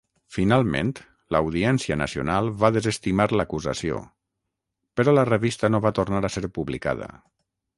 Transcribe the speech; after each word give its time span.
Finalment, 0.35 0.87
l'Audiència 1.35 1.97
Nacional 2.01 2.49
va 2.63 2.71
desestimar 2.77 3.27
l'acusació, 3.41 4.01
però 5.01 5.15
la 5.19 5.27
revista 5.31 5.71
no 5.75 5.83
va 5.89 5.93
tornar 6.01 6.27
a 6.27 6.33
ser 6.39 6.45
publicada. 6.57 7.13